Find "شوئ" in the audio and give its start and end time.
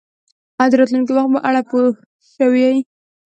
2.31-2.73